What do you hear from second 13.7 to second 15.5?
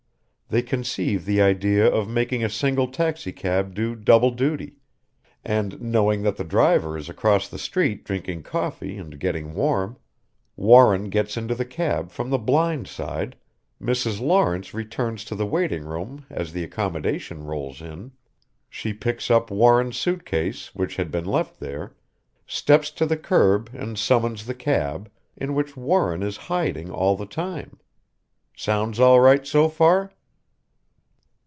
Mrs. Lawrence returns to the